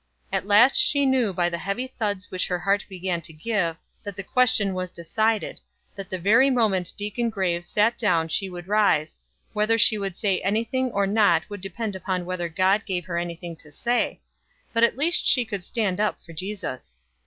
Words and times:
At 0.33 0.47
last 0.47 0.77
she 0.77 1.05
knew 1.05 1.31
by 1.31 1.47
the 1.47 1.59
heavy 1.59 1.85
thuds 1.85 2.31
which 2.31 2.47
her 2.47 2.57
heart 2.57 2.83
began 2.89 3.21
to 3.21 3.31
give, 3.31 3.77
that 4.01 4.15
the 4.15 4.23
question 4.23 4.73
was 4.73 4.89
decided, 4.89 5.61
that 5.95 6.09
the 6.09 6.17
very 6.17 6.49
moment 6.49 6.91
Deacon 6.97 7.29
Graves 7.29 7.67
sat 7.67 7.99
down 7.99 8.27
she 8.27 8.49
would 8.49 8.67
rise; 8.67 9.19
whether 9.53 9.77
she 9.77 9.99
would 9.99 10.17
say 10.17 10.41
any 10.41 10.63
thing 10.63 10.89
or 10.89 11.05
not 11.05 11.47
would 11.51 11.61
depend 11.61 11.95
upon 11.95 12.25
whether 12.25 12.49
God 12.49 12.83
gave 12.87 13.05
her 13.05 13.19
any 13.19 13.35
thing 13.35 13.55
to 13.57 13.71
say 13.71 14.19
but 14.73 14.83
at 14.83 14.97
least 14.97 15.23
she 15.23 15.45
could 15.45 15.63
stand 15.63 15.99
up 15.99 16.19
for 16.23 16.33
Jesus. 16.33 16.97